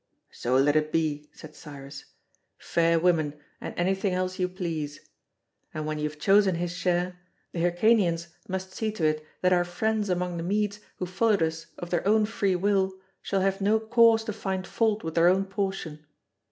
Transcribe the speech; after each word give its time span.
"So 0.31 0.55
let 0.57 0.75
it 0.75 0.91
be," 0.91 1.29
said 1.31 1.55
Cyrus, 1.55 2.05
"fair 2.57 2.99
women, 2.99 3.35
and 3.61 3.71
anything 3.77 4.15
else 4.15 4.39
you 4.39 4.49
please. 4.49 4.99
And 5.75 5.85
when 5.85 5.99
you 5.99 6.05
have 6.09 6.17
chosen 6.17 6.55
his 6.55 6.71
share, 6.75 7.19
the 7.51 7.59
Hyrcanians 7.59 8.29
must 8.47 8.73
see 8.73 8.91
to 8.93 9.05
it 9.05 9.23
that 9.43 9.53
our 9.53 9.63
friends 9.63 10.09
among 10.09 10.37
the 10.37 10.43
Medes 10.43 10.79
who 10.95 11.05
followed 11.05 11.43
us 11.43 11.67
of 11.77 11.91
their 11.91 12.07
own 12.07 12.25
free 12.25 12.55
will 12.55 12.93
shall 13.21 13.41
have 13.41 13.61
no 13.61 13.79
cause 13.79 14.23
to 14.23 14.33
find 14.33 14.65
fault 14.65 15.03
with 15.03 15.13
their 15.13 15.27
own 15.27 15.45
portion. 15.45 16.03